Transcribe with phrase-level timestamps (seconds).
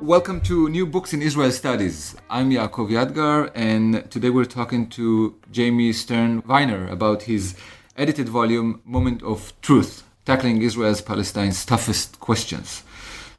[0.00, 2.16] Welcome to New Books in Israel Studies.
[2.30, 7.54] I'm Yaakov Yadgar, and today we're talking to Jamie Stern Weiner about his
[7.98, 12.82] edited volume, Moment of Truth Tackling Israel's Palestine's Toughest Questions.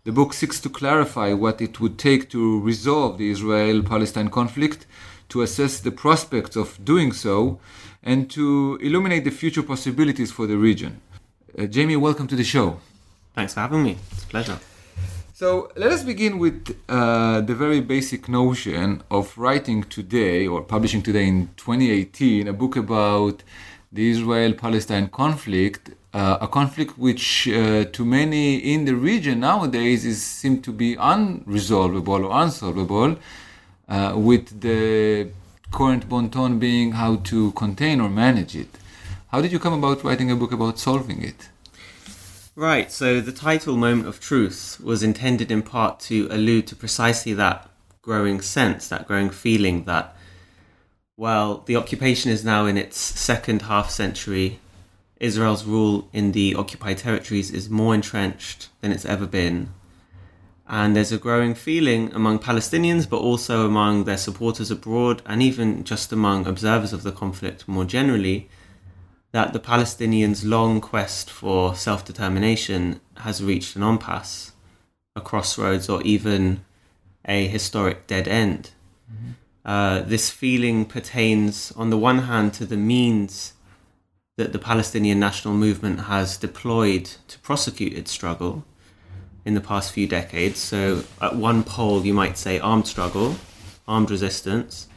[0.04, 4.86] The book seeks to clarify what it would take to resolve the Israel Palestine conflict,
[5.30, 7.59] to assess the prospects of doing so,
[8.04, 11.02] and to illuminate the future possibilities for the region.
[11.58, 12.80] Uh, Jamie, welcome to the show.
[13.34, 13.98] Thanks for having me.
[14.12, 14.59] It's a pleasure.
[15.41, 21.02] So let us begin with uh, the very basic notion of writing today or publishing
[21.02, 23.42] today in 2018 a book about
[23.92, 30.06] the Israel Palestine conflict, uh, a conflict which uh, to many in the region nowadays
[30.06, 30.22] is
[30.62, 33.16] to be unresolvable or unsolvable,
[33.89, 35.28] uh, with the
[35.72, 38.69] current bon ton being how to contain or manage it.
[39.30, 41.50] How did you come about writing a book about solving it?
[42.55, 47.33] Right, so the title Moment of Truth was intended in part to allude to precisely
[47.33, 47.69] that
[48.02, 50.17] growing sense, that growing feeling that,
[51.16, 54.59] well, the occupation is now in its second half century.
[55.17, 59.69] Israel's rule in the occupied territories is more entrenched than it's ever been.
[60.67, 65.85] And there's a growing feeling among Palestinians, but also among their supporters abroad, and even
[65.85, 68.49] just among observers of the conflict more generally,
[69.32, 74.52] that the Palestinians' long quest for self determination has reached an impasse,
[75.16, 76.64] a crossroads, or even
[77.26, 78.72] a historic dead end.
[79.12, 79.32] Mm-hmm.
[79.64, 83.53] Uh, this feeling pertains, on the one hand, to the means
[84.38, 88.66] that the Palestinian national movement has deployed to prosecute its struggle
[89.46, 90.59] in the past few decades.
[90.59, 93.36] So, at one pole, you might say armed struggle,
[93.88, 94.88] armed resistance,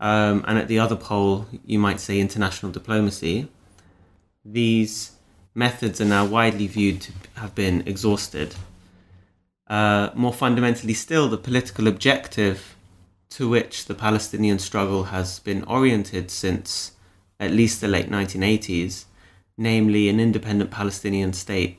[0.00, 3.48] um, and at the other pole, you might say international diplomacy
[4.44, 5.12] these
[5.54, 8.54] methods are now widely viewed to have been exhausted.
[9.66, 12.76] Uh, more fundamentally still, the political objective
[13.30, 16.92] to which the Palestinian struggle has been oriented since
[17.38, 19.04] at least the late 1980s,
[19.56, 21.78] namely an independent Palestinian state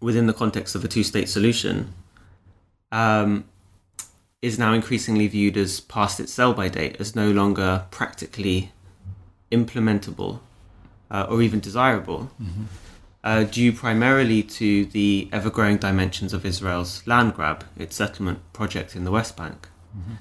[0.00, 1.94] within the context of a two state solution,
[2.90, 3.44] um,
[4.42, 8.72] is now increasingly viewed as past its sell by date, as no longer practically
[9.50, 10.40] implementable
[11.12, 12.64] uh, or even desirable, mm-hmm.
[13.22, 18.96] uh, due primarily to the ever growing dimensions of Israel's land grab, its settlement project
[18.96, 19.68] in the West Bank.
[19.96, 20.14] Mm-hmm.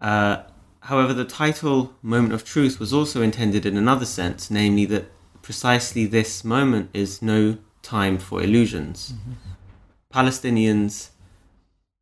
[0.00, 0.42] Uh,
[0.80, 5.04] however, the title Moment of Truth was also intended in another sense, namely that
[5.42, 9.12] precisely this moment is no time for illusions.
[9.12, 9.32] Mm-hmm.
[10.12, 11.10] Palestinians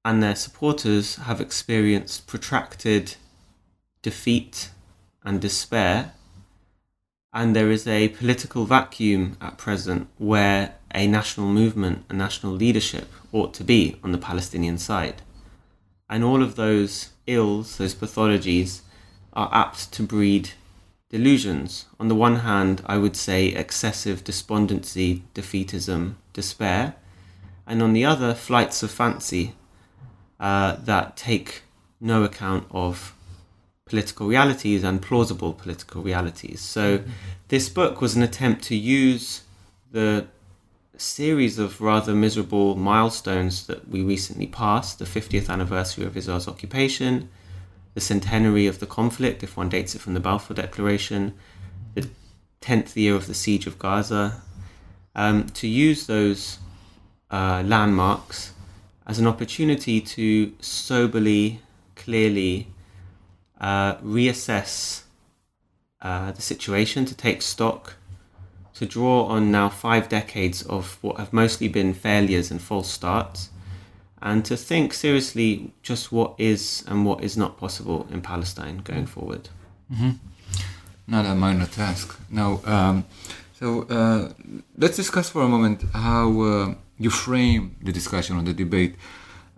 [0.04, 3.16] and their supporters have experienced protracted
[4.02, 4.70] defeat
[5.24, 6.12] and despair
[7.34, 13.10] and there is a political vacuum at present where a national movement, a national leadership
[13.32, 15.20] ought to be on the Palestinian side.
[16.08, 18.82] And all of those ills, those pathologies,
[19.32, 20.50] are apt to breed
[21.08, 21.86] delusions.
[21.98, 26.94] On the one hand, I would say excessive despondency, defeatism, despair,
[27.66, 29.54] and on the other, flights of fancy
[30.38, 31.62] uh, that take
[32.00, 33.13] no account of
[33.94, 36.60] political realities and plausible political realities.
[36.60, 37.10] So, mm-hmm.
[37.46, 39.42] this book was an attempt to use
[39.92, 40.26] the
[40.96, 47.28] series of rather miserable milestones that we recently passed the 50th anniversary of Israel's occupation,
[47.94, 51.32] the centenary of the conflict, if one dates it from the Balfour Declaration,
[51.94, 52.08] the
[52.60, 54.42] 10th year of the siege of Gaza,
[55.14, 56.58] um, to use those
[57.30, 58.54] uh, landmarks
[59.06, 61.60] as an opportunity to soberly,
[61.94, 62.73] clearly,
[63.60, 65.02] uh, reassess
[66.02, 67.94] uh, the situation, to take stock,
[68.74, 73.50] to draw on now five decades of what have mostly been failures and false starts,
[74.20, 79.06] and to think seriously just what is and what is not possible in Palestine going
[79.06, 79.48] forward.
[79.92, 80.10] Mm-hmm.
[81.06, 82.18] Not a minor task.
[82.30, 83.04] Now, um,
[83.58, 84.32] so uh,
[84.76, 88.96] let's discuss for a moment how uh, you frame the discussion or the debate.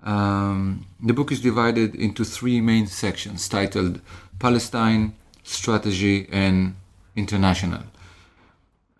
[0.07, 4.01] Um, the book is divided into three main sections titled
[4.39, 6.77] Palestine, Strategy, and
[7.17, 7.83] International.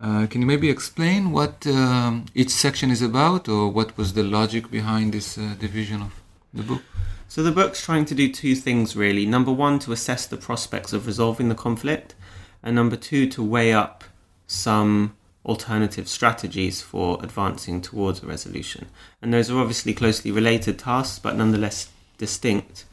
[0.01, 4.23] Uh, can you maybe explain what um, each section is about, or what was the
[4.23, 6.13] logic behind this uh, division of
[6.53, 6.83] the book?
[7.29, 9.25] So the book's trying to do two things really.
[9.25, 12.15] Number one, to assess the prospects of resolving the conflict,
[12.61, 14.03] and number two, to weigh up
[14.45, 15.15] some
[15.45, 18.87] alternative strategies for advancing towards a resolution.
[19.21, 22.85] And those are obviously closely related tasks, but nonetheless distinct.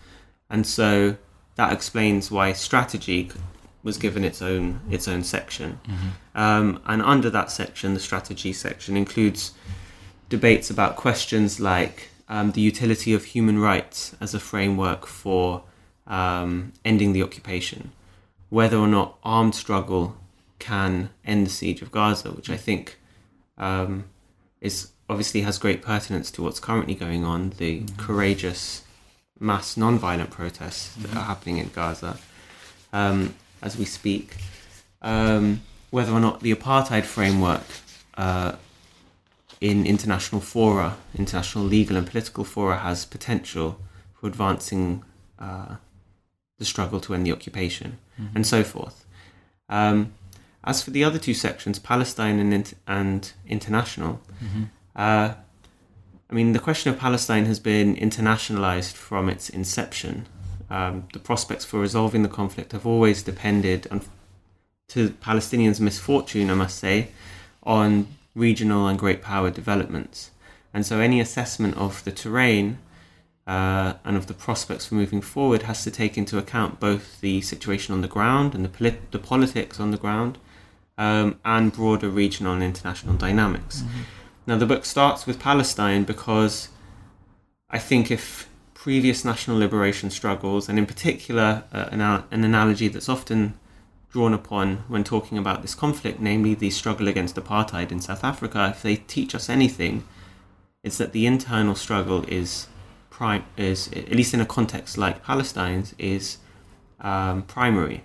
[0.49, 1.17] And so
[1.57, 3.31] that explains why strategy
[3.83, 5.79] was given its own its own section.
[6.35, 9.53] Um, and under that section, the strategy section includes
[10.29, 15.63] debates about questions like um, the utility of human rights as a framework for
[16.07, 17.93] um, ending the occupation,
[18.49, 20.17] whether or not armed struggle
[20.59, 22.99] can end the siege of Gaza, which I think
[23.59, 24.05] um,
[24.61, 28.83] is obviously has great pertinence to what's currently going on, the courageous
[29.39, 32.19] mass non-violent protests that are happening in Gaza
[32.93, 34.37] um, as we speak.
[35.03, 35.61] Um,
[35.91, 37.63] whether or not the apartheid framework
[38.17, 38.57] uh,
[39.61, 43.79] in international fora, international legal and political fora, has potential
[44.15, 45.05] for advancing
[45.39, 45.77] uh,
[46.59, 47.99] the struggle to end the occupation,
[48.35, 49.05] and so forth.
[49.69, 50.13] Um,
[50.65, 54.21] as for the other two sections, Palestine and, and international,
[54.97, 55.35] uh,
[56.31, 60.27] I mean, the question of Palestine has been internationalized from its inception.
[60.71, 64.01] Um, the prospects for resolving the conflict have always depended, on,
[64.89, 67.09] to Palestinians' misfortune, I must say,
[67.63, 70.31] on regional and great power developments.
[70.73, 72.79] And so any assessment of the terrain
[73.47, 77.43] uh, and of the prospects for moving forward has to take into account both the
[77.43, 80.39] situation on the ground and the, polit- the politics on the ground
[80.99, 83.83] um, and broader regional and international dynamics.
[84.47, 86.69] Now, the book starts with Palestine because
[87.71, 93.09] I think if previous national liberation struggles, and in particular, uh, an, an analogy that's
[93.09, 93.55] often
[94.11, 98.69] drawn upon when talking about this conflict, namely the struggle against apartheid in South Africa,
[98.71, 100.05] if they teach us anything,
[100.85, 102.69] it's that the internal struggle is
[103.11, 106.39] prime is at least in a context like Palestine's is
[107.01, 108.03] um, primary.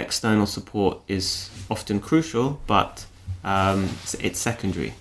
[0.00, 3.06] External support is often crucial, but
[3.44, 3.88] um,
[4.18, 4.94] it's, secondary.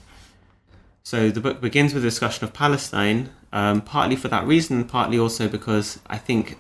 [1.04, 5.18] So the book begins with a discussion of Palestine, um, partly for that reason, partly
[5.18, 6.58] also because I think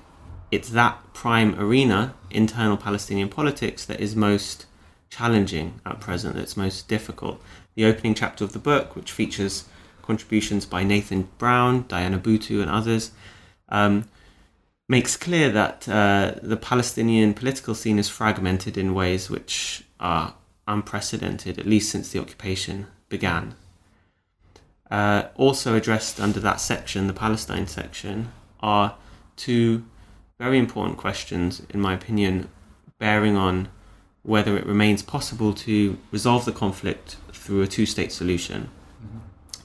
[0.51, 4.65] it's that prime arena, internal Palestinian politics, that is most
[5.09, 7.41] challenging at present, that's most difficult.
[7.75, 9.65] The opening chapter of the book, which features
[10.01, 13.12] contributions by Nathan Brown, Diana Buttu, and others,
[13.69, 14.09] um,
[14.89, 20.33] makes clear that uh, the Palestinian political scene is fragmented in ways which are
[20.68, 23.53] unprecedented, at least since the occupation began.
[24.89, 28.31] Uh, also addressed under that section, the Palestine section,
[28.62, 28.95] are
[29.36, 29.86] two
[30.39, 32.50] very important questions, in my opinion,
[32.97, 33.69] bearing on
[34.24, 38.69] whether it remains possible to resolve the conflict through a two state solution.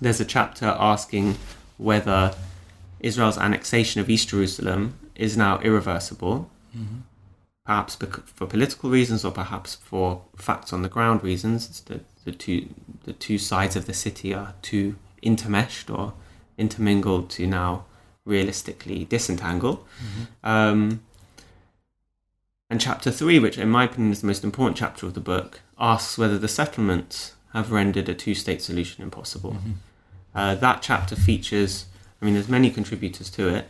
[0.03, 1.37] There's a chapter asking
[1.79, 2.35] whether
[3.01, 6.51] Israel's annexation of East Jerusalem is now irreversible,
[7.65, 11.69] perhaps bec- for political reasons or perhaps for facts on the ground reasons.
[11.69, 12.69] It's the, the, two,
[13.05, 16.13] the two sides of the city are too intermeshed or
[16.59, 17.85] intermingled to now
[18.25, 19.87] realistically disentangle.
[20.43, 21.01] Um,
[22.71, 25.61] and chapter three, which in my opinion is the most important chapter of the book,
[25.79, 29.57] asks whether the settlements have rendered a two state solution impossible.
[30.35, 31.87] Uh, that chapter features,
[32.21, 33.69] I mean, there's many contributors to it.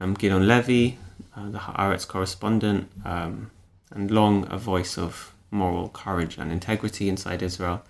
[0.00, 0.98] Um, Levy,
[1.36, 3.50] uh, the Haaretz correspondent, um,
[3.90, 7.82] and long a voice of moral courage and integrity inside Israel.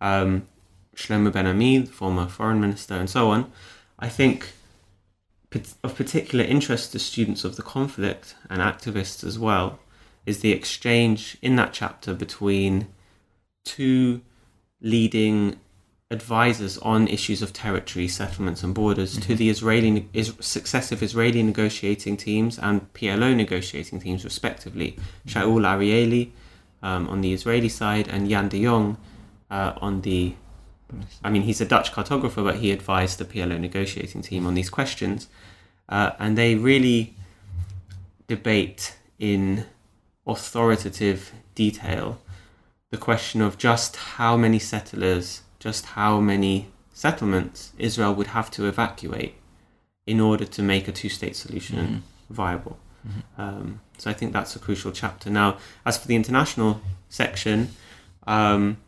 [0.00, 0.46] Um,
[0.94, 3.50] Shlomo Ben Ami, former foreign minister, and so on.
[3.98, 4.52] I think
[5.82, 9.80] of particular interest to students of the conflict and activists as well
[10.24, 12.86] is the exchange in that chapter between
[13.64, 14.20] two
[14.80, 15.56] leading
[16.10, 22.16] advisors on issues of territory, settlements, and borders to the Israeli is, successive Israeli negotiating
[22.16, 24.96] teams and PLO negotiating teams, respectively.
[25.26, 26.30] Shaul Arieli
[26.82, 28.96] um, on the Israeli side and Jan de Jong
[29.50, 30.34] uh, on the.
[31.22, 34.68] I mean, he's a Dutch cartographer, but he advised the PLO negotiating team on these
[34.68, 35.28] questions,
[35.88, 37.14] uh, and they really
[38.26, 39.66] debate in
[40.26, 42.20] authoritative detail
[42.90, 48.66] the question of just how many settlers, just how many settlements Israel would have to
[48.66, 49.34] evacuate
[50.06, 52.78] in order to make a two state solution viable.
[53.38, 55.30] Um, so I think that's a crucial chapter.
[55.30, 57.70] Now, as for the international section,
[58.26, 58.78] um,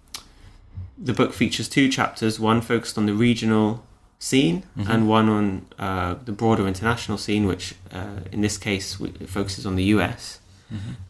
[0.99, 3.85] the book features two chapters one focused on the regional
[4.19, 9.67] scene and one on uh, the broader international scene, which uh, in this case focuses
[9.67, 10.39] on the US.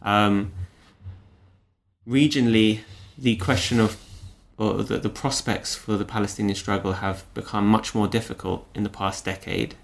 [0.01, 0.51] Um,
[2.07, 2.79] regionally,
[3.17, 3.97] the question of
[4.57, 8.89] or the, the prospects for the Palestinian struggle have become much more difficult in the
[8.89, 9.75] past decade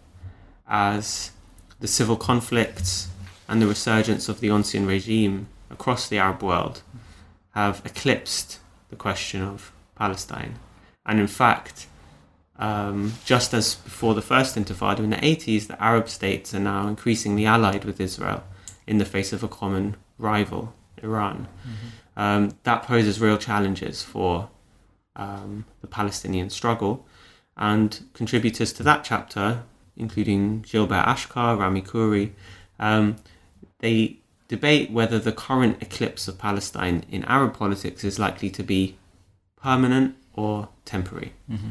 [0.67, 1.31] as
[1.79, 3.07] the civil conflicts
[3.47, 6.81] and the resurgence of the ancien regime across the Arab world
[7.51, 8.59] have eclipsed
[8.89, 10.59] the question of Palestine.
[11.05, 11.87] And in fact,
[12.57, 16.87] um, just as before the first intifada in the 80s, the Arab states are now
[16.87, 18.43] increasingly allied with Israel
[18.85, 21.47] in the face of a common rival, Iran.
[21.61, 22.19] Mm-hmm.
[22.19, 24.49] Um, that poses real challenges for
[25.19, 27.05] um, the Palestinian struggle.
[27.57, 29.63] And contributors to that chapter,
[29.97, 32.31] including Gilbert Achcar, Rami Khouri,
[32.79, 33.17] um,
[33.79, 38.97] they debate whether the current eclipse of Palestine in Arab politics is likely to be
[39.61, 41.33] permanent or temporary.
[41.51, 41.69] Mm-hmm.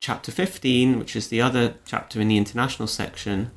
[0.00, 3.52] Chapter 15, which is the other chapter in the international section,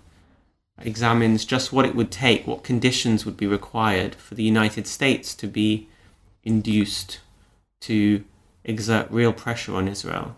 [0.82, 5.36] examines just what it would take, what conditions would be required for the United States
[5.36, 5.90] to be
[6.44, 7.20] induced
[7.82, 8.24] to
[8.64, 10.36] exert real pressure on Israel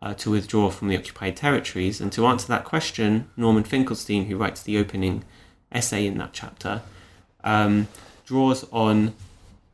[0.00, 2.00] uh, to withdraw from the occupied territories.
[2.00, 5.24] And to answer that question, Norman Finkelstein, who writes the opening
[5.72, 6.82] essay in that chapter,
[7.44, 7.88] um,
[8.24, 9.14] draws on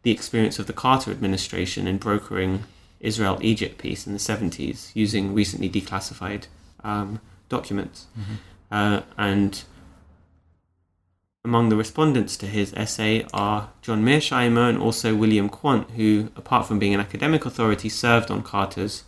[0.03, 2.65] the experience of the Carter administration in brokering
[3.01, 6.47] Israel Egypt peace in the 70s using recently declassified
[6.85, 8.07] um, documents.
[8.19, 8.35] Mm-hmm.
[8.71, 9.65] Uh, and
[11.45, 16.67] among the respondents to his essay are John Mearsheimer and also William Quandt, who, apart
[16.67, 19.03] from being an academic authority, served on Carter's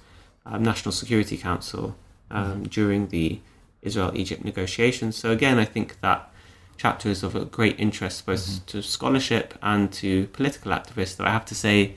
[0.44, 1.96] um, National Security Council
[2.30, 2.62] um, mm-hmm.
[2.64, 3.40] during the
[3.82, 5.16] Israel Egypt negotiations.
[5.16, 6.28] So, again, I think that
[6.76, 8.64] chapter is of a great interest both mm-hmm.
[8.66, 11.16] to scholarship and to political activists.
[11.16, 11.94] Though I have to say,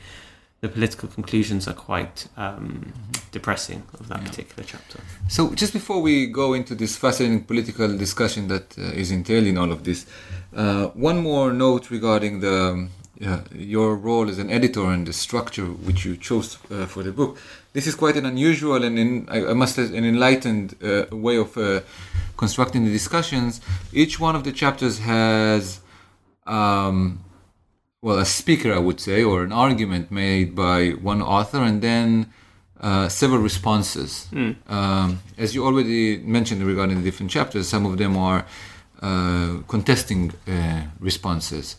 [0.61, 3.11] the political conclusions are quite um, mm-hmm.
[3.31, 4.27] depressing of that yeah.
[4.27, 4.99] particular chapter.
[5.27, 9.57] So, just before we go into this fascinating political discussion that uh, is entailed in
[9.57, 10.07] all of this,
[10.55, 12.89] uh, one more note regarding the um,
[13.51, 17.37] your role as an editor and the structure which you chose uh, for the book.
[17.73, 21.37] This is quite an unusual and in, I, I must say an enlightened uh, way
[21.37, 21.81] of uh,
[22.37, 23.59] constructing the discussions.
[23.91, 25.79] Each one of the chapters has
[26.45, 27.23] um,
[28.01, 32.31] well, a speaker, I would say, or an argument made by one author, and then
[32.79, 34.27] uh, several responses.
[34.31, 34.55] Mm.
[34.69, 38.45] Um, as you already mentioned regarding the different chapters, some of them are
[39.01, 41.75] uh, contesting uh, responses.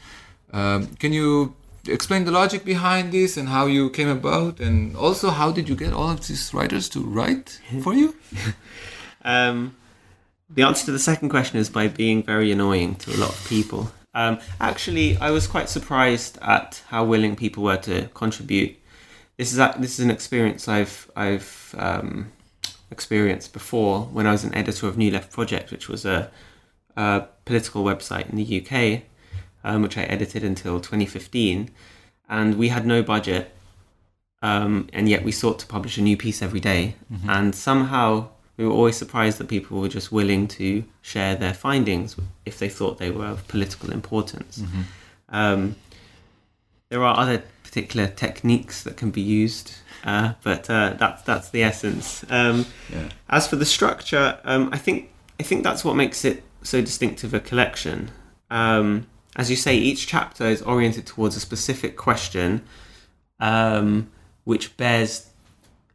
[0.52, 1.54] Um, can you
[1.87, 5.76] explain the logic behind this and how you came about, and also how did you
[5.76, 8.16] get all of these writers to write for you?
[9.25, 9.76] um,
[10.50, 13.46] the answer to the second question is by being very annoying to a lot of
[13.48, 13.92] people.
[14.18, 18.76] Um, actually, I was quite surprised at how willing people were to contribute.
[19.37, 22.32] This is a, this is an experience I've I've um,
[22.90, 26.32] experienced before when I was an editor of New Left Project, which was a,
[26.96, 29.02] a political website in the UK,
[29.62, 31.70] um, which I edited until 2015,
[32.28, 33.54] and we had no budget,
[34.42, 36.96] um, and yet we sought to publish a new piece every day.
[37.12, 37.30] Mm-hmm.
[37.30, 42.16] and somehow we were always surprised that people were just willing to share their findings
[42.44, 44.58] if they thought they were of political importance.
[44.58, 44.80] Mm-hmm.
[45.28, 45.76] Um,
[46.88, 49.74] there are other particular techniques that can be used,
[50.04, 52.24] uh, but uh, that's that's the essence.
[52.30, 53.08] Um, yeah.
[53.28, 57.32] As for the structure, um, I think I think that's what makes it so distinctive
[57.32, 58.10] a collection.
[58.50, 62.62] Um, as you say, each chapter is oriented towards a specific question,
[63.38, 64.10] um,
[64.42, 65.27] which bears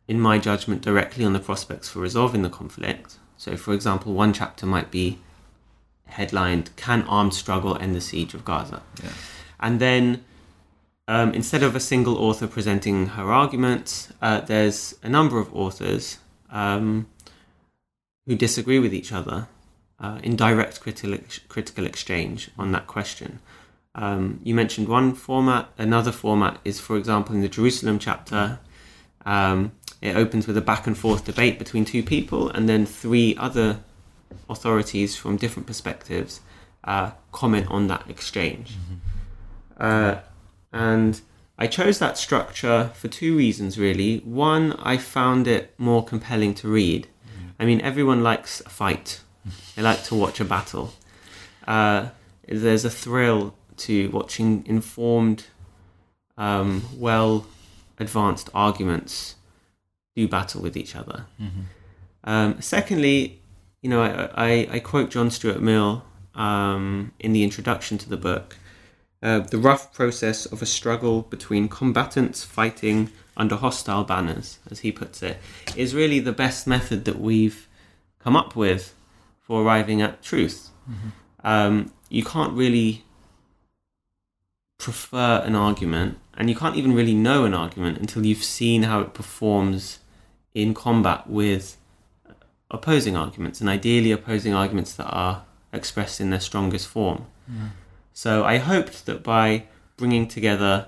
[0.08, 3.18] in my judgment, directly on the prospects for resolving the conflict.
[3.38, 5.20] So, for example, one chapter might be
[6.06, 8.82] headlined Can Armed Struggle End the Siege of Gaza?
[9.02, 9.10] Yeah.
[9.60, 10.24] And then
[11.08, 16.20] um, instead of a single author presenting her arguments, uh, there's a number of authors
[16.50, 17.08] um,
[18.26, 19.48] who disagree with each other
[20.00, 21.18] uh, in direct critical,
[21.50, 23.40] critical exchange on that question.
[23.96, 25.70] Um, you mentioned one format.
[25.78, 28.60] Another format is, for example, in the Jerusalem chapter,
[29.26, 33.38] um, it opens with a back and forth debate between two people, and then three
[33.38, 33.80] other
[34.50, 36.42] authorities from different perspectives
[36.84, 38.74] uh, comment on that exchange.
[38.74, 39.82] Mm-hmm.
[39.82, 40.16] Uh,
[40.74, 41.22] and
[41.58, 44.18] I chose that structure for two reasons, really.
[44.26, 47.08] One, I found it more compelling to read.
[47.08, 47.48] Mm-hmm.
[47.62, 49.22] I mean, everyone likes a fight,
[49.78, 50.94] they like to watch a battle.
[51.66, 52.10] Uh,
[52.46, 55.46] there's a thrill to watching informed,
[56.38, 57.46] um, well
[58.00, 59.36] advanced arguments
[60.16, 61.26] do battle with each other.
[61.42, 61.62] Mm-hmm.
[62.24, 63.42] Um, secondly,
[63.82, 66.06] you know, I, I, I, quote John Stuart Mill
[66.36, 68.58] um, in the introduction to the book.
[69.22, 74.92] Uh, the rough process of a struggle between combatants fighting under hostile banners, as he
[74.92, 75.38] puts it,
[75.76, 77.68] is really the best method that we've
[78.20, 78.94] come up with
[79.42, 80.70] for arriving at truth.
[80.90, 81.48] Mm-hmm.
[81.48, 83.04] Um, you can't really
[84.78, 89.02] prefer an argument, and you can't even really know an argument until you've seen how
[89.02, 90.00] it performs
[90.54, 91.78] in combat with
[92.70, 97.26] opposing arguments, and ideally opposing arguments that are expressed in their strongest form.
[98.14, 99.64] So I hoped that by
[99.98, 100.88] bringing together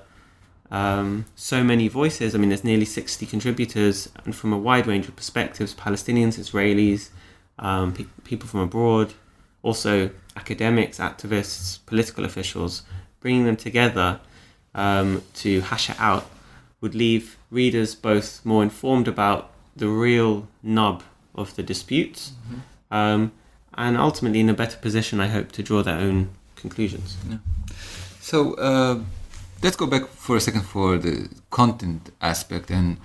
[0.71, 5.07] um, so many voices, I mean, there's nearly 60 contributors, and from a wide range
[5.07, 7.09] of perspectives Palestinians, Israelis,
[7.59, 9.13] um, pe- people from abroad,
[9.63, 12.83] also academics, activists, political officials,
[13.19, 14.19] bringing them together
[14.75, 16.29] um, to hash it out
[16.81, 21.03] would leave readers both more informed about the real nub
[21.35, 22.31] of the disputes
[22.91, 23.31] um,
[23.77, 27.17] and ultimately in a better position, I hope, to draw their own conclusions.
[28.21, 28.99] So uh,
[29.61, 32.97] let's go back for a second for the content aspect and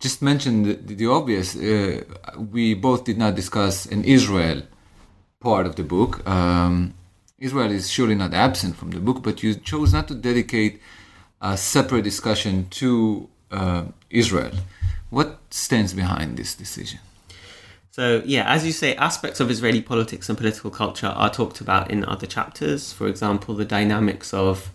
[0.00, 1.56] just mention the, the obvious.
[1.56, 2.04] Uh,
[2.52, 4.62] we both did not discuss an Israel
[5.40, 6.26] part of the book.
[6.26, 6.94] Um,
[7.38, 10.80] Israel is surely not absent from the book, but you chose not to dedicate
[11.40, 14.52] a separate discussion to uh, Israel.
[15.10, 17.00] What stands behind this decision?
[17.90, 21.92] So, yeah, as you say, aspects of Israeli politics and political culture are talked about
[21.92, 22.92] in other chapters.
[22.92, 24.72] For example, the dynamics of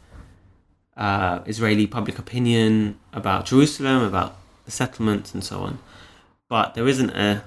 [0.95, 5.79] uh, Israeli public opinion about Jerusalem, about the settlements, and so on.
[6.48, 7.43] But there isn't a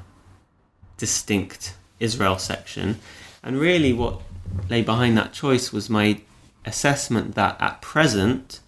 [0.99, 2.99] distinct Israel section.
[3.43, 4.21] And really, what
[4.69, 6.21] lay behind that choice was my
[6.65, 8.61] assessment that at present,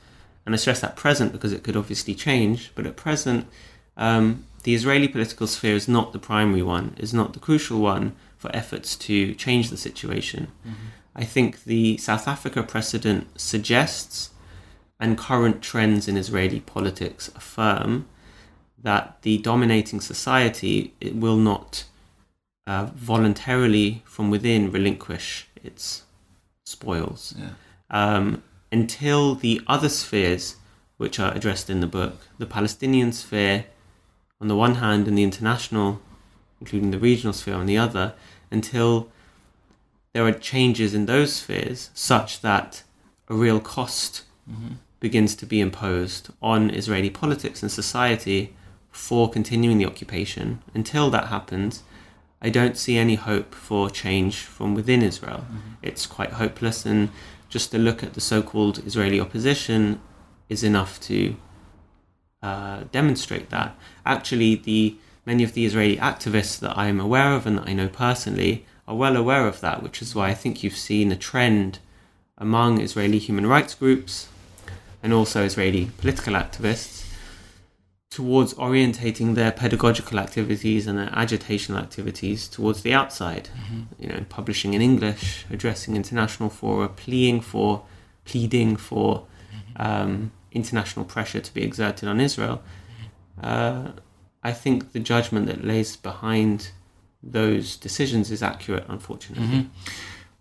[0.47, 3.47] and I stress at present because it could obviously change, but at present,
[3.97, 8.15] um, the Israeli political sphere is not the primary one, is not the crucial one
[8.39, 10.49] for efforts to change the situation.
[11.17, 14.31] I think the South Africa precedent suggests,
[14.99, 18.07] and current trends in Israeli politics affirm,
[18.83, 21.85] that the dominating society it will not
[22.67, 26.03] uh, voluntarily from within relinquish its
[26.65, 27.51] spoils Yeah.
[27.91, 30.57] um, until the other spheres
[30.97, 33.67] which are addressed in the book the Palestinian sphere
[34.41, 36.01] on the one hand and the international,
[36.61, 38.15] including the regional sphere on the other,
[38.51, 39.09] until
[40.13, 42.83] there are changes in those spheres such that
[43.29, 44.75] a real cost mm-hmm.
[45.01, 48.55] begins to be imposed on Israeli politics and society
[48.91, 50.63] for continuing the occupation.
[50.73, 51.83] Until that happens,
[52.41, 55.47] I don't see any hope for change from within Israel.
[55.47, 55.73] Mm-hmm.
[55.83, 57.09] It's quite hopeless, and
[57.49, 60.01] just to look at the so called Israeli opposition
[60.49, 61.37] is enough to
[62.45, 63.75] uh, demonstrate that.
[64.05, 67.73] Actually, the many of the Israeli activists that I am aware of and that I
[67.73, 71.17] know personally are well aware of that, which is why I think you've seen a
[71.17, 71.79] trend
[72.37, 74.29] among Israeli human rights groups
[75.03, 77.07] and also Israeli political activists
[78.11, 83.49] towards orientating their pedagogical activities and their agitational activities towards the outside.
[83.99, 87.85] You know, publishing in English, addressing international fora, pleading for,
[88.27, 89.27] pleading for
[89.77, 92.63] um, international pressure to be exerted on Israel.
[93.43, 93.89] Uh,
[94.43, 96.71] I think the judgment that lays behind
[97.23, 99.71] those decisions is accurate, unfortunately.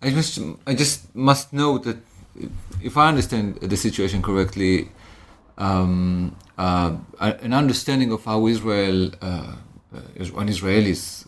[0.02, 1.98] I just, I just must note that
[2.82, 4.90] if I understand the situation correctly,
[5.58, 9.56] um, uh, an understanding of how Israel, uh,
[10.34, 11.26] when Israelis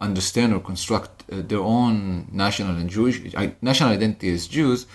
[0.00, 3.20] understand or construct uh, their own national and Jewish
[3.62, 4.86] national identity as Jews,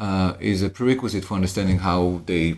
[0.00, 2.56] uh, is a prerequisite for understanding how they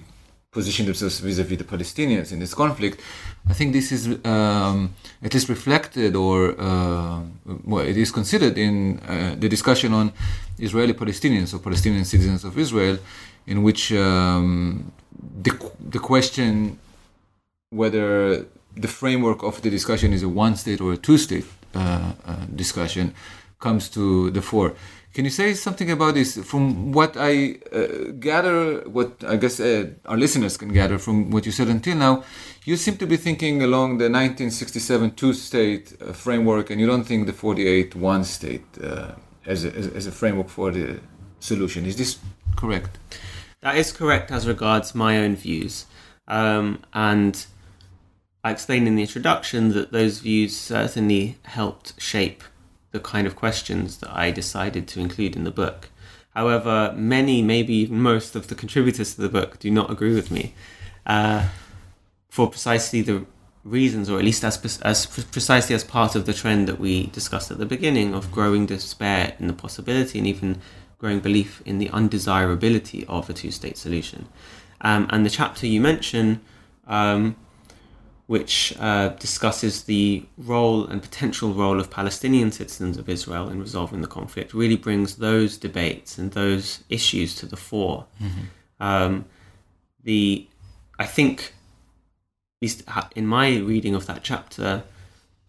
[0.52, 3.00] position themselves vis-a-vis the Palestinians in this conflict.
[3.48, 7.20] I think this is um, at least reflected, or uh,
[7.64, 10.12] well, it is considered in uh, the discussion on
[10.58, 12.98] Israeli Palestinians or Palestinian citizens of Israel,
[13.46, 14.92] in which um,
[15.46, 15.52] the
[15.94, 16.78] the question
[17.70, 18.44] whether
[18.76, 22.12] the framework of the discussion is a one-state or a two-state uh,
[22.54, 23.14] discussion
[23.58, 24.74] comes to the fore.
[25.12, 26.38] Can you say something about this?
[26.38, 31.44] From what I uh, gather, what I guess uh, our listeners can gather from what
[31.44, 32.24] you said until now,
[32.64, 37.26] you seem to be thinking along the 1967 two-state uh, framework, and you don't think
[37.26, 38.64] the 48 one-state
[39.44, 41.00] as, a, as a framework for the
[41.40, 41.84] solution.
[41.84, 42.18] Is this
[42.56, 42.98] correct?
[43.60, 45.84] That is correct as regards my own views,
[46.26, 47.44] um, and
[48.42, 52.42] I explained in the introduction that those views certainly helped shape
[52.92, 55.90] the kind of questions that I decided to include in the book.
[56.34, 60.30] However, many, maybe even most of the contributors to the book do not agree with
[60.30, 60.54] me
[61.04, 61.48] uh,
[62.28, 63.26] for precisely the
[63.64, 67.50] reasons, or at least as, as precisely as part of the trend that we discussed
[67.50, 70.60] at the beginning of growing despair in the possibility and even
[70.98, 74.26] growing belief in the undesirability of a two state solution.
[74.80, 76.40] Um, and the chapter you mention
[76.86, 77.36] um,
[78.32, 84.00] which uh, discusses the role and potential role of Palestinian citizens of Israel in resolving
[84.00, 88.06] the conflict, really brings those debates and those issues to the fore.
[88.22, 88.44] Mm-hmm.
[88.88, 89.26] Um,
[90.02, 90.48] the
[90.98, 91.52] I think,
[92.56, 94.84] at least in my reading of that chapter,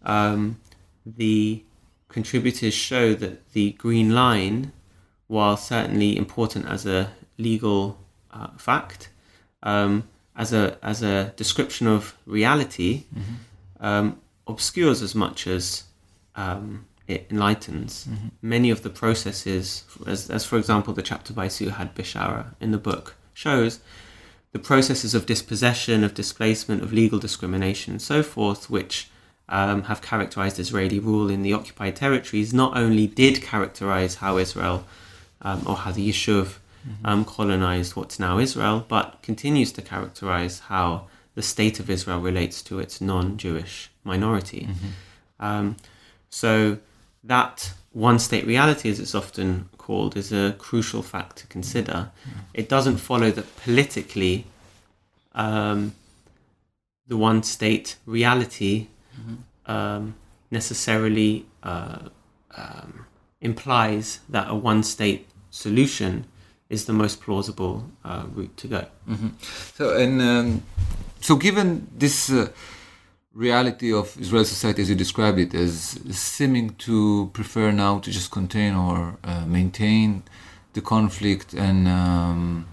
[0.02, 0.60] um,
[1.06, 1.64] the
[2.08, 4.72] contributors show that the green line,
[5.26, 7.96] while certainly important as a legal
[8.30, 9.08] uh, fact,
[9.62, 13.84] um, as a as a description of reality, mm-hmm.
[13.84, 15.84] um, obscures as much as
[16.36, 18.06] um, it enlightens.
[18.06, 18.28] Mm-hmm.
[18.42, 22.78] Many of the processes, as, as for example the chapter by Suhad Bishara in the
[22.78, 23.80] book shows,
[24.52, 29.10] the processes of dispossession, of displacement, of legal discrimination, and so forth, which
[29.48, 34.84] um, have characterized Israeli rule in the occupied territories, not only did characterize how Israel
[35.42, 37.06] um, or how the Yishuv mm-hmm.
[37.06, 42.62] um, colonized what's now Israel, but continues to characterize how the state of Israel relates
[42.62, 44.68] to its non Jewish minority.
[44.70, 45.44] Mm-hmm.
[45.44, 45.76] Um,
[46.30, 46.78] so,
[47.22, 51.92] that one state reality, as it's often called, is a crucial fact to consider.
[51.92, 52.38] Mm-hmm.
[52.54, 54.46] It doesn't follow that politically
[55.34, 55.94] um,
[57.06, 59.70] the one state reality mm-hmm.
[59.70, 60.14] um,
[60.50, 62.08] necessarily uh,
[62.56, 63.06] um,
[63.40, 66.26] implies that a one state solution
[66.74, 68.82] is the most plausible uh, route to go.
[69.08, 69.28] Mm-hmm.
[69.76, 70.62] So, and um,
[71.20, 72.48] so, given this uh,
[73.32, 78.30] reality of Israeli society, as you described it, as seeming to prefer now to just
[78.30, 80.22] contain or uh, maintain
[80.74, 82.66] the conflict, and um,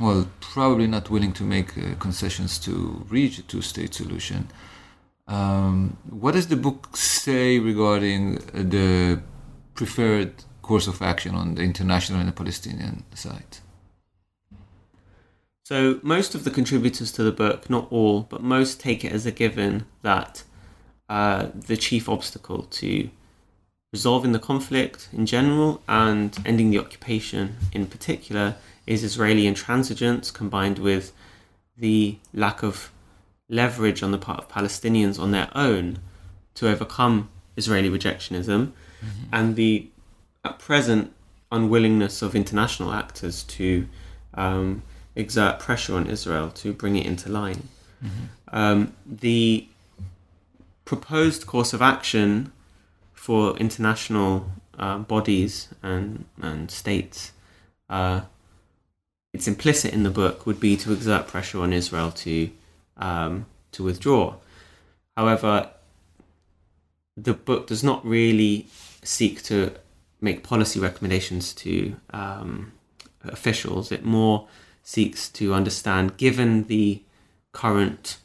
[0.00, 4.48] well, probably not willing to make uh, concessions to reach a two-state solution.
[5.28, 8.36] Um, what does the book say regarding
[8.72, 9.20] the
[9.74, 13.58] preferred course of action on the international and the Palestinian side?
[15.64, 19.26] So, most of the contributors to the book, not all, but most take it as
[19.26, 20.42] a given that
[21.08, 23.10] uh, the chief obstacle to
[23.92, 30.78] resolving the conflict in general and ending the occupation in particular is Israeli intransigence combined
[30.78, 31.12] with
[31.76, 32.90] the lack of
[33.48, 35.98] leverage on the part of Palestinians on their own
[36.54, 39.24] to overcome Israeli rejectionism mm-hmm.
[39.32, 39.90] and the
[40.44, 41.12] at present
[41.50, 43.86] unwillingness of international actors to
[44.34, 44.82] um,
[45.14, 47.68] exert pressure on Israel to bring it into line.
[48.02, 48.56] Mm-hmm.
[48.56, 49.66] Um, the
[50.84, 52.52] proposed course of action
[53.12, 57.32] for international uh, bodies and, and states,
[57.88, 58.22] uh,
[59.32, 62.50] it's implicit in the book, would be to exert pressure on Israel to
[62.96, 64.34] um, to withdraw.
[65.16, 65.70] However,
[67.16, 68.66] the book does not really
[69.02, 69.72] seek to
[70.22, 72.72] make policy recommendations to um,
[73.24, 73.92] officials.
[73.92, 74.48] It more
[74.82, 77.02] seeks to understand, given the
[77.52, 78.18] current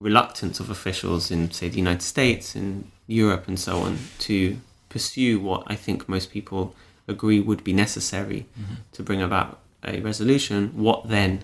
[0.00, 5.40] reluctance of officials in, say, the United States, in Europe, and so on, to pursue
[5.40, 6.74] what I think most people
[7.08, 8.74] agree would be necessary mm-hmm.
[8.92, 11.42] to bring about a resolution, what then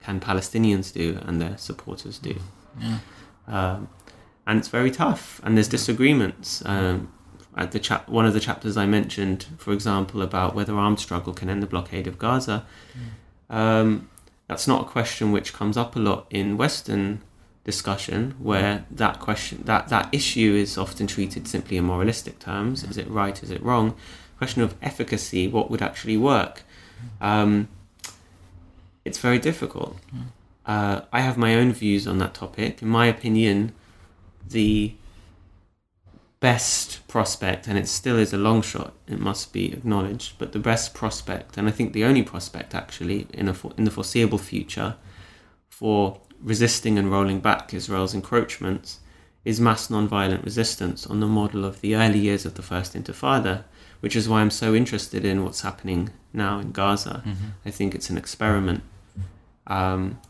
[0.00, 2.36] can Palestinians do and their supporters do?
[2.80, 2.98] Yeah.
[3.46, 3.88] Um,
[4.46, 6.62] and it's very tough, and there's disagreements.
[6.64, 7.12] Um,
[7.56, 11.32] at the chap- one of the chapters I mentioned, for example, about whether armed struggle
[11.32, 12.66] can end the blockade of Gaza.
[13.50, 13.54] Mm.
[13.54, 14.08] Um,
[14.46, 17.22] that's not a question which comes up a lot in Western
[17.64, 22.96] discussion, where that question, that that issue is often treated simply in moralistic terms: is
[22.96, 23.42] it right?
[23.42, 23.94] Is it wrong?
[24.38, 26.62] Question of efficacy: what would actually work?
[27.20, 27.68] Um,
[29.04, 29.96] it's very difficult.
[30.64, 32.82] Uh, I have my own views on that topic.
[32.82, 33.72] In my opinion,
[34.48, 34.94] the
[36.52, 40.64] best prospect, and it still is a long shot, it must be acknowledged, but the
[40.70, 44.90] best prospect, and I think the only prospect actually in, a, in the foreseeable future
[45.68, 46.20] for
[46.52, 49.00] resisting and rolling back Israel's encroachments
[49.44, 53.64] is mass non-violent resistance on the model of the early years of the First Intifada,
[54.02, 57.16] which is why I'm so interested in what's happening now in Gaza.
[57.26, 57.68] Mm-hmm.
[57.68, 58.82] I think it's an experiment
[59.66, 60.20] um,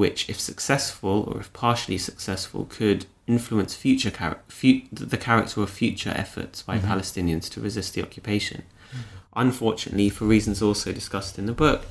[0.00, 5.68] which, if successful or if partially successful, could influence future char- fu- the character of
[5.68, 6.90] future efforts by mm-hmm.
[6.90, 8.62] Palestinians to resist the occupation.
[8.62, 9.00] Mm-hmm.
[9.36, 11.84] Unfortunately, for reasons also discussed in the book,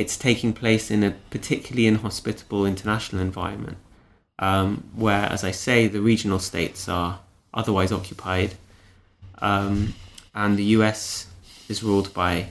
[0.00, 3.78] it's taking place in a particularly inhospitable international environment,
[4.38, 7.20] um, where, as I say, the regional states are
[7.54, 8.52] otherwise occupied,
[9.38, 9.94] um,
[10.34, 11.28] and the US
[11.70, 12.48] is ruled by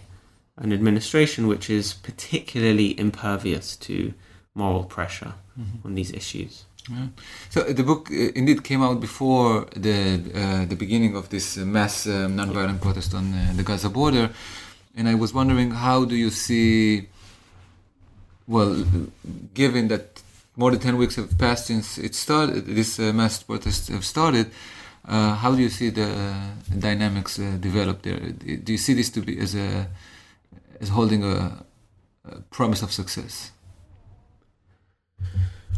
[0.58, 4.16] an administration which is particularly impervious to
[4.56, 5.88] moral pressure mm-hmm.
[5.88, 6.66] on these issues.
[6.90, 7.08] Yeah.
[7.50, 12.06] So the book uh, indeed came out before the uh, the beginning of this mass
[12.06, 14.30] um, nonviolent protest on uh, the Gaza border,
[14.96, 17.08] and I was wondering how do you see?
[18.48, 18.86] Well,
[19.56, 20.22] given that
[20.56, 24.52] more than ten weeks have passed since it started, this uh, mass protest have started.
[25.08, 26.10] Uh, how do you see the
[26.80, 28.20] dynamics uh, develop there?
[28.20, 29.88] Do you see this to be as a
[30.82, 31.64] as holding a,
[32.28, 33.52] uh, promise of success?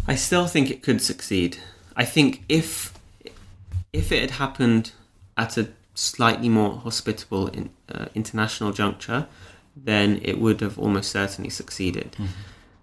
[0.08, 1.58] I still think it could succeed.
[1.96, 2.94] I think if
[3.94, 4.92] if it had happened
[5.36, 9.28] at a slightly more hospitable in, uh, international juncture,
[9.76, 12.12] then it would have almost certainly succeeded.
[12.14, 12.26] Mm-hmm.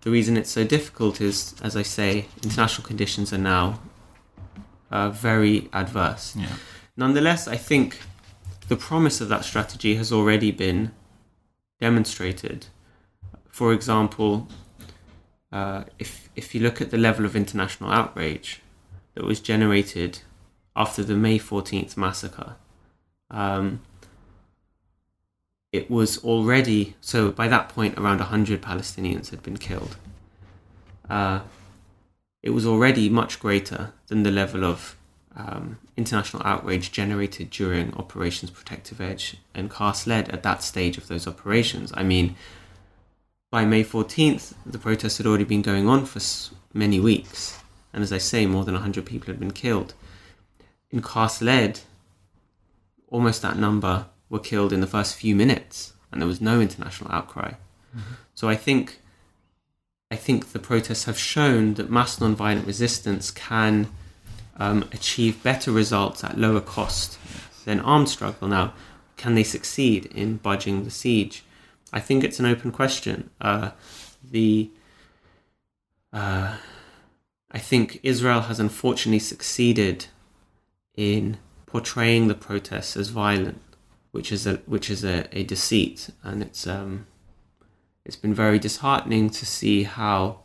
[0.00, 3.80] The reason it's so difficult is, as I say, international conditions are now
[4.90, 6.36] uh, very adverse.
[6.36, 6.56] Yeah.
[6.96, 8.00] Nonetheless, I think
[8.68, 10.90] the promise of that strategy has already been
[11.80, 12.66] demonstrated.
[13.48, 14.48] For example,
[15.54, 18.60] uh, if if you look at the level of international outrage
[19.14, 20.18] that was generated
[20.74, 22.56] after the May 14th massacre,
[23.30, 23.80] um,
[25.72, 29.96] it was already so by that point around 100 Palestinians had been killed.
[31.08, 31.40] Uh,
[32.42, 34.96] it was already much greater than the level of
[35.36, 41.06] um, international outrage generated during Operations Protective Edge and Cast Lead at that stage of
[41.06, 41.92] those operations.
[41.94, 42.34] I mean,
[43.54, 46.20] by May 14th, the protests had already been going on for
[46.76, 47.56] many weeks,
[47.92, 49.94] and as I say, more than 100 people had been killed.
[50.90, 51.78] In Cast Lead,
[53.06, 57.12] almost that number were killed in the first few minutes, and there was no international
[57.12, 57.52] outcry.
[57.96, 58.14] Mm-hmm.
[58.34, 58.98] So I think,
[60.10, 63.86] I think the protests have shown that mass non-violent resistance can
[64.56, 67.20] um, achieve better results at lower cost
[67.64, 68.48] than armed struggle.
[68.48, 68.74] Now,
[69.16, 71.44] can they succeed in budging the siege?
[71.94, 73.30] I think it's an open question.
[73.40, 73.70] Uh,
[74.28, 74.68] the
[76.12, 76.56] uh,
[77.52, 80.06] I think Israel has unfortunately succeeded
[80.96, 83.62] in portraying the protests as violent,
[84.10, 87.06] which is a which is a, a deceit, and it's um,
[88.04, 90.40] it's been very disheartening to see how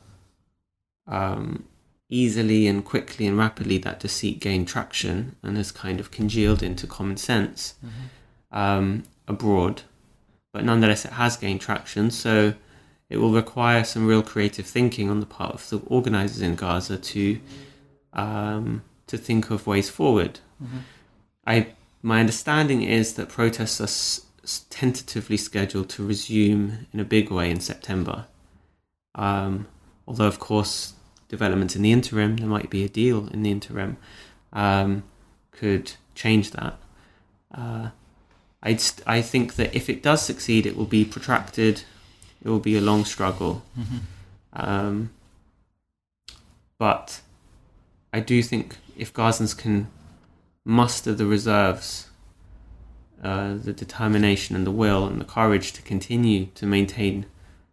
[1.07, 1.65] um,
[2.09, 6.85] easily and quickly and rapidly that deceit gained traction and has kind of congealed into
[6.85, 8.57] common sense mm-hmm.
[8.57, 9.81] um, abroad.
[10.51, 12.11] But nonetheless, it has gained traction.
[12.11, 12.53] So
[13.09, 16.97] it will require some real creative thinking on the part of the organizers in Gaza
[16.97, 17.39] to
[18.13, 20.39] um, to think of ways forward.
[20.63, 20.77] Mm-hmm.
[21.45, 21.67] I
[22.01, 24.25] my understanding is that protests are s-
[24.69, 28.25] tentatively scheduled to resume in a big way in September.
[29.15, 29.67] Um,
[30.07, 30.93] although, of course,
[31.27, 33.97] developments in the interim, there might be a deal in the interim,
[34.53, 35.03] um,
[35.51, 36.77] could change that.
[37.53, 37.89] Uh,
[38.61, 41.83] i I think that if it does succeed, it will be protracted,
[42.43, 43.63] it will be a long struggle.
[43.77, 43.97] Mm-hmm.
[44.53, 45.09] Um,
[46.77, 47.21] but
[48.11, 49.87] I do think if Gazans can
[50.65, 52.09] muster the reserves,
[53.23, 57.25] uh, the determination and the will and the courage to continue to maintain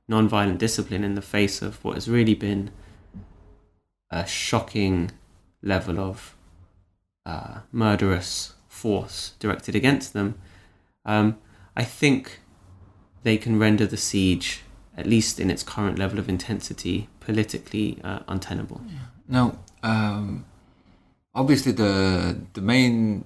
[0.08, 2.70] non-violent discipline in the face of what has really been
[4.10, 5.10] a shocking
[5.62, 6.36] level of
[7.24, 10.38] uh, murderous force directed against them,
[11.06, 11.38] um,
[11.74, 12.40] I think
[13.22, 14.62] they can render the siege,
[14.96, 18.82] at least in its current level of intensity, politically uh, untenable.
[18.86, 18.98] Yeah.
[19.28, 20.44] Now, um,
[21.34, 23.24] obviously, the the main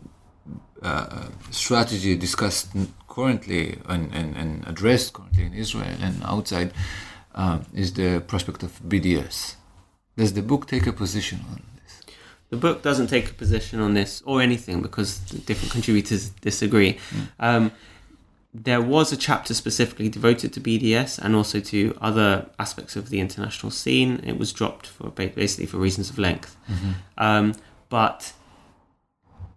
[0.82, 2.68] uh, strategy discussed
[3.08, 6.72] currently and, and, and, addressed currently in Israel and outside
[7.34, 9.56] uh, is the prospect of BDS.
[10.16, 11.62] Does the book take a position on?
[12.50, 16.94] The book doesn't take a position on this or anything because different contributors disagree.
[16.94, 17.28] Mm.
[17.38, 17.72] Um,
[18.52, 23.20] there was a chapter specifically devoted to BDS and also to other aspects of the
[23.20, 24.20] international scene.
[24.26, 26.56] It was dropped for basically for reasons of length.
[26.68, 26.90] Mm-hmm.
[27.18, 27.54] Um,
[27.88, 28.32] but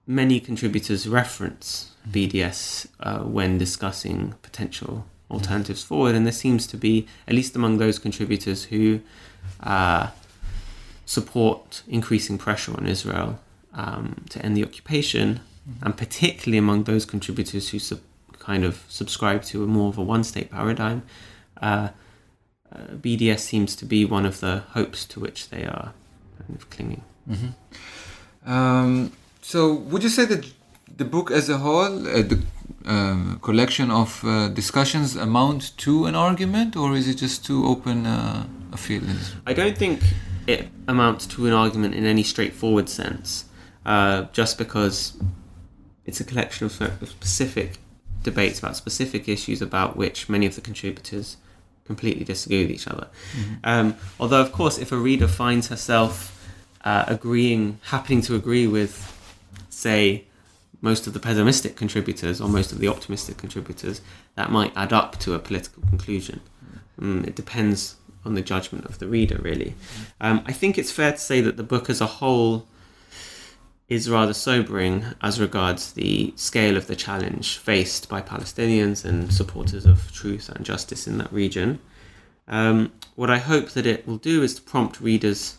[0.06, 5.88] many contributors reference BDS uh, when discussing potential alternatives mm-hmm.
[5.88, 9.00] forward, and there seems to be, at least among those contributors who
[9.62, 10.10] uh,
[11.06, 13.40] support increasing pressure on Israel
[13.74, 15.86] um, to end the occupation, mm-hmm.
[15.86, 18.02] and particularly among those contributors who sub-
[18.40, 21.04] kind of subscribe to a more of a one-state paradigm.
[21.62, 21.90] Uh,
[22.72, 25.94] uh, BDS seems to be one of the hopes to which they are
[26.40, 27.04] kind of clinging.
[27.30, 28.52] Mm-hmm.
[28.52, 29.12] Um,
[29.42, 30.52] so, would you say that
[30.98, 32.42] the book as a whole, uh, the
[32.86, 38.06] um, collection of uh, discussions, amount to an argument, or is it just too open
[38.06, 39.04] uh, a field?
[39.46, 40.02] I don't think
[40.48, 43.46] it amounts to an argument in any straightforward sense,
[43.86, 45.18] uh, just because
[46.06, 46.74] it's a collection of
[47.10, 47.78] specific
[48.24, 51.38] debates about specific issues about which many of the contributors
[51.86, 53.08] completely disagree with each other.
[53.38, 53.54] Mm-hmm.
[53.64, 56.30] Um, although, of course, if a reader finds herself
[56.84, 58.94] uh, agreeing, happening to agree with,
[59.70, 60.26] say,
[60.82, 64.02] most of the pessimistic contributors or most of the optimistic contributors,
[64.36, 66.42] that might add up to a political conclusion.
[67.00, 69.76] Mm, it depends on the judgment of the reader, really.
[70.22, 72.68] Um, I think it's fair to say that the book as a whole
[73.90, 79.86] is rather sobering as regards the scale of the challenge faced by Palestinians and supporters
[79.86, 81.80] of truth and justice in that region.
[82.48, 85.58] Um, what I hope that it will do is to prompt readers,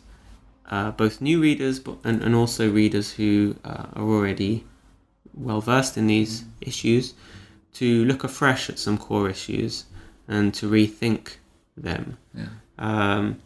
[0.71, 4.65] uh, both new readers but, and, and also readers who uh, are already
[5.35, 7.15] well versed in these issues,
[7.75, 9.85] to look afresh at some core issues
[10.29, 11.37] and to rethink
[11.77, 12.19] them.
[12.35, 12.49] Yeah.
[12.79, 13.41] Um,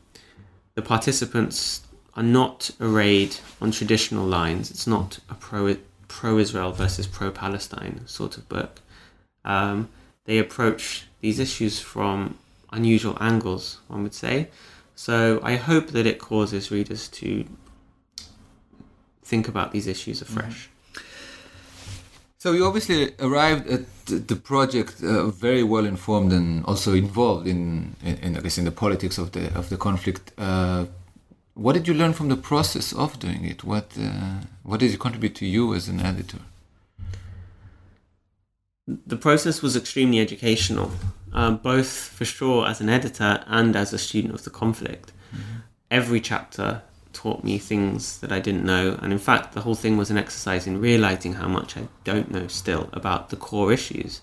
[0.74, 1.82] the participants
[2.14, 4.70] are not arrayed on traditional lines.
[4.70, 5.76] It's not a pro
[6.08, 8.80] pro Israel versus pro Palestine sort of book.
[9.44, 9.88] Um,
[10.24, 12.38] they approach these issues from
[12.72, 14.48] unusual angles, one would say.
[14.94, 17.44] So I hope that it causes readers to
[19.22, 20.70] think about these issues afresh.
[22.40, 27.96] So you obviously arrived at the- project uh, very well informed and also involved in,
[28.02, 30.32] in, in, I guess, in the politics of the of the conflict.
[30.38, 30.86] Uh,
[31.54, 33.64] what did you learn from the process of doing it?
[33.64, 36.38] What uh, what did it contribute to you as an editor?
[38.86, 40.90] The process was extremely educational,
[41.32, 45.12] um, both for sure as an editor and as a student of the conflict.
[45.90, 46.82] Every chapter
[47.18, 50.16] taught me things that I didn't know, and in fact, the whole thing was an
[50.16, 54.20] exercise in realizing how much I don't know still about the core issues.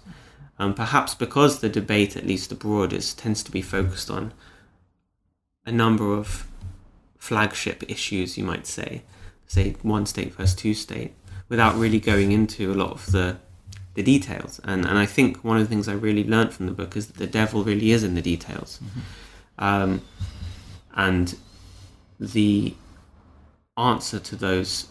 [0.58, 4.34] Um, perhaps because the debate, at least abroad, is tends to be focused on
[5.66, 6.48] a number of
[7.18, 9.02] flagship issues, you might say,
[9.46, 11.12] say one state versus two state,
[11.50, 13.38] without really going into a lot of the
[13.96, 14.62] the details.
[14.64, 17.08] And and I think one of the things I really learned from the book is
[17.08, 18.80] that the devil really is in the details,
[19.60, 20.02] um,
[20.96, 21.36] and
[22.20, 22.74] the
[23.78, 24.88] answer to those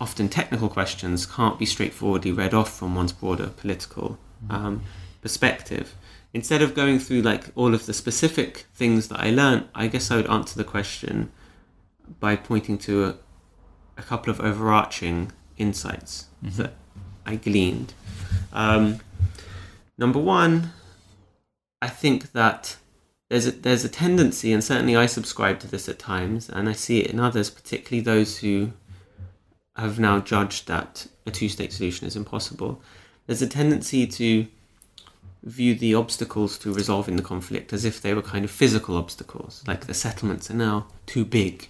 [0.00, 4.82] often technical questions can't be straightforwardly read off from one's broader political um,
[5.22, 5.94] perspective.
[6.32, 10.10] Instead of going through like all of the specific things that I learned, I guess
[10.10, 11.30] I would answer the question
[12.18, 13.14] by pointing to a,
[13.96, 16.74] a couple of overarching insights that
[17.26, 17.94] I gleaned.
[18.52, 19.00] Um,
[19.98, 20.72] number one,
[21.82, 22.76] I think that
[23.30, 26.72] there's a, there's a tendency, and certainly I subscribe to this at times, and I
[26.72, 28.72] see it in others, particularly those who
[29.76, 32.82] have now judged that a two state solution is impossible.
[33.26, 34.46] There's a tendency to
[35.44, 39.62] view the obstacles to resolving the conflict as if they were kind of physical obstacles,
[39.64, 41.68] like the settlements are now too big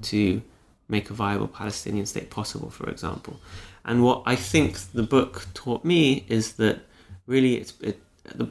[0.00, 0.40] to
[0.88, 3.38] make a viable Palestinian state possible, for example.
[3.84, 6.80] And what I think the book taught me is that
[7.26, 8.48] really it's it, the,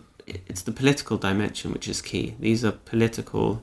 [0.47, 2.35] it's the political dimension which is key.
[2.39, 3.61] These are political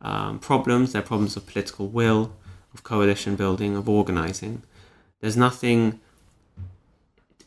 [0.00, 0.92] um, problems.
[0.92, 2.32] They're problems of political will,
[2.74, 4.62] of coalition building, of organizing.
[5.20, 6.00] There's nothing.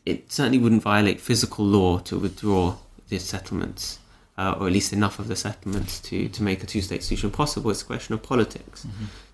[0.04, 2.76] It certainly wouldn't violate physical law to withdraw
[3.08, 3.98] the settlements,
[4.38, 7.30] uh, or at least enough of the settlements to, to make a two state solution
[7.30, 7.70] possible.
[7.70, 8.86] It's a question of politics.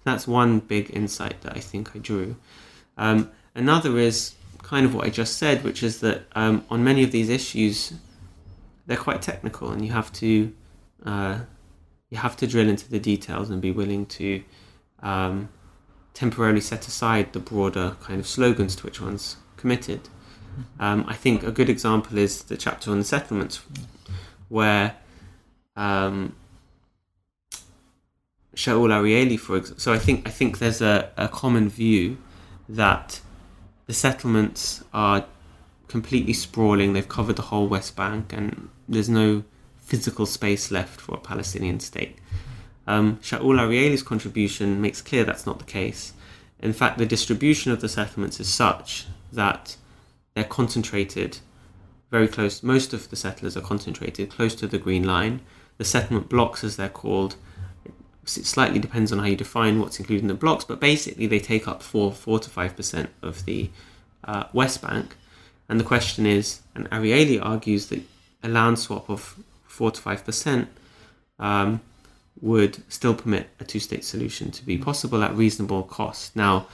[0.04, 2.36] That's one big insight that I think I drew.
[2.96, 7.02] Um, another is kind of what I just said, which is that um, on many
[7.04, 7.92] of these issues,
[8.86, 10.52] they're quite technical, and you have to
[11.04, 11.40] uh,
[12.10, 14.42] you have to drill into the details and be willing to
[15.02, 15.48] um,
[16.14, 20.08] temporarily set aside the broader kind of slogans to which one's committed.
[20.78, 23.62] Um, I think a good example is the chapter on the settlements,
[24.48, 24.96] where
[25.76, 26.36] um,
[28.54, 29.80] Shaul Arieli, for example.
[29.80, 32.18] So I think I think there's a, a common view
[32.68, 33.20] that
[33.86, 35.24] the settlements are
[35.88, 36.92] completely sprawling.
[36.92, 39.44] They've covered the whole West Bank, and there's no
[39.78, 42.16] physical space left for a Palestinian state.
[42.86, 46.12] Um, Shaul Arieli's contribution makes clear that's not the case.
[46.60, 49.76] In fact, the distribution of the settlements is such that
[50.34, 51.38] they're concentrated
[52.10, 52.62] very close.
[52.62, 55.40] Most of the settlers are concentrated close to the Green Line.
[55.78, 57.36] The settlement blocks, as they're called,
[57.84, 57.92] it
[58.26, 61.66] slightly depends on how you define what's included in the blocks, but basically they take
[61.66, 63.70] up four, four to five percent of the
[64.24, 65.16] uh, West Bank.
[65.68, 68.02] And the question is, and Arieli argues that
[68.42, 70.68] a land swap of four to five percent
[71.38, 71.80] um,
[72.40, 76.34] would still permit a two-state solution to be possible at reasonable cost.
[76.34, 76.66] Now,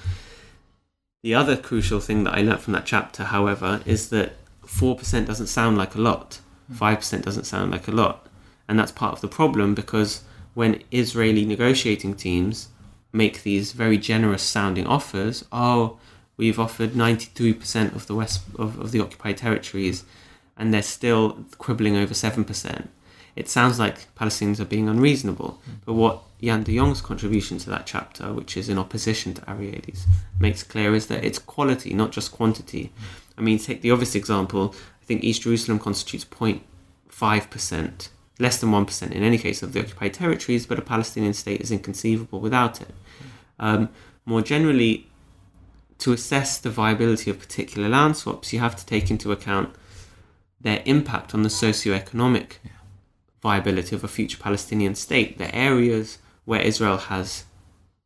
[1.22, 4.32] the other crucial thing that I learnt from that chapter, however, is that
[4.64, 6.40] four percent doesn't sound like a lot,
[6.72, 8.26] five percent doesn't sound like a lot,
[8.68, 10.22] and that's part of the problem because
[10.54, 12.68] when Israeli negotiating teams
[13.12, 15.98] make these very generous sounding offers, oh,
[16.36, 20.04] we've offered 93% of the west of, of the occupied territories
[20.58, 22.88] and they're still quibbling over 7%.
[23.36, 25.60] It sounds like Palestinians are being unreasonable.
[25.86, 30.06] But what Jan de Jong's contribution to that chapter, which is in opposition to Arieli's,
[30.40, 32.92] makes clear is that it's quality, not just quantity.
[33.36, 38.08] I mean, take the obvious example, I think East Jerusalem constitutes 0.5%
[38.40, 41.72] less than 1% in any case of the occupied territories, but a Palestinian state is
[41.72, 42.94] inconceivable without it.
[43.58, 43.88] Um,
[44.24, 45.08] more generally,
[45.98, 49.74] to assess the viability of particular land swaps, you have to take into account
[50.60, 52.60] their impact on the socio-economic
[53.40, 55.38] viability of a future Palestinian state.
[55.38, 57.44] The areas where Israel has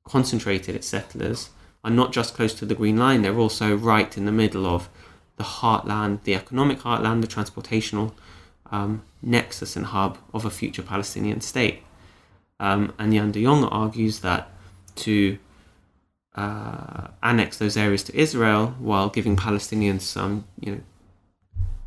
[0.04, 1.50] concentrated its settlers
[1.84, 4.88] are not just close to the Green Line, they're also right in the middle of
[5.36, 8.12] the heartland, the economic heartland, the transportational
[8.70, 11.82] um, nexus and hub of a future Palestinian state.
[12.60, 14.50] Um, and Jan de Jong argues that
[14.96, 15.38] to
[16.34, 20.80] uh, annex those areas to Israel while giving Palestinians some, you know,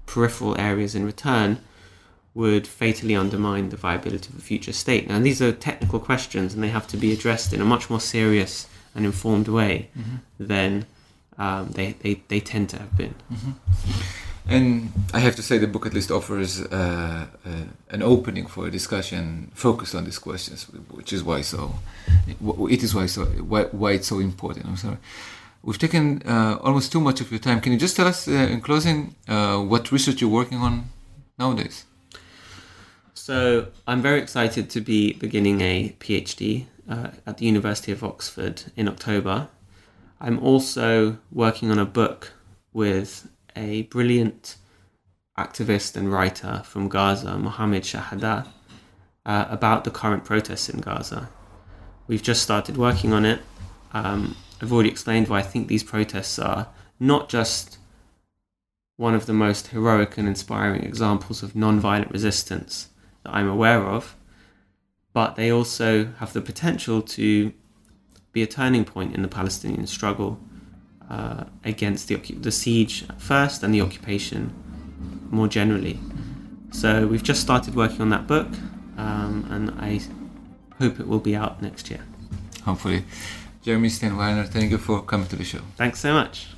[0.06, 1.60] peripheral areas in return
[2.34, 5.08] would fatally undermine the viability of a future state.
[5.08, 8.02] Now, these are technical questions and they have to be addressed in a much more
[8.02, 10.16] serious and informed way mm-hmm.
[10.38, 10.86] than
[11.38, 13.16] um, they, they, they tend to have been.
[13.32, 13.52] Mm-hmm.
[14.48, 17.50] And I have to say, the book at least offers uh, uh,
[17.90, 21.76] an opening for a discussion focused on these questions, which is why so.
[22.70, 24.68] It is why so why, why it's so important.
[24.68, 24.98] I'm sorry.
[25.66, 27.60] We've taken uh, almost too much of your time.
[27.60, 30.90] Can you just tell us, uh, in closing, uh, what research you're working on
[31.40, 31.86] nowadays?
[33.16, 38.62] So I'm very excited to be beginning a PhD uh, at the University of Oxford
[38.76, 39.48] in October.
[40.22, 42.34] I'm also working on a book
[42.72, 44.58] with a brilliant
[45.36, 48.46] activist and writer from Gaza, Mohammed Shahada,
[49.26, 51.28] uh, about the current protests in Gaza.
[52.06, 53.42] We've just started working on it.
[53.94, 56.68] Um, I've already explained why I think these protests are
[57.00, 57.78] not just
[58.98, 62.90] one of the most heroic and inspiring examples of non-violent resistance
[63.24, 64.16] that I'm aware of,
[65.14, 67.52] but they also have the potential to
[68.32, 70.40] be a turning point in the Palestinian struggle
[71.10, 74.54] uh, against the, the siege first and the occupation
[75.30, 76.00] more generally.
[76.72, 78.48] So we've just started working on that book,
[78.98, 80.02] um, and I
[80.80, 82.02] hope it will be out next year.
[82.64, 83.06] Hopefully.
[83.66, 85.62] Jeremy Stern-Weiner, thank you for coming to the show.
[85.76, 86.55] Thanks so much.